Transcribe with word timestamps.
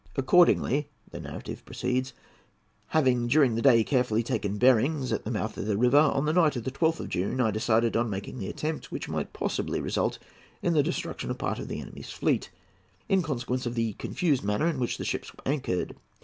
"Accordingly," 0.15 0.87
the 1.11 1.19
narrative 1.19 1.63
proceeds, 1.63 2.13
"having 2.87 3.27
during 3.27 3.53
the 3.53 3.61
day 3.61 3.83
carefully 3.83 4.23
taken 4.23 4.57
bearings 4.57 5.11
at 5.11 5.25
the 5.25 5.29
mouth 5.29 5.55
of 5.59 5.67
the 5.67 5.77
river, 5.77 5.99
on 5.99 6.25
the 6.25 6.33
night 6.33 6.55
of 6.55 6.63
the 6.63 6.71
12th 6.71 7.01
of 7.01 7.09
June, 7.09 7.39
I 7.39 7.51
decided 7.51 7.95
on 7.95 8.09
making 8.09 8.39
the 8.39 8.49
attempt, 8.49 8.91
which 8.91 9.07
might 9.07 9.31
possibly 9.31 9.79
result 9.79 10.17
in 10.63 10.73
the 10.73 10.81
destruction 10.81 11.29
of 11.29 11.37
part 11.37 11.59
of 11.59 11.67
the 11.67 11.79
enemy's 11.79 12.09
fleet, 12.09 12.49
in 13.09 13.21
consequence 13.21 13.67
of 13.67 13.75
the 13.75 13.93
confused 13.93 14.43
manner 14.43 14.65
in 14.65 14.79
which 14.79 14.97
the 14.97 15.05
ships 15.05 15.31
were 15.35 15.41
anchored. 15.45 15.95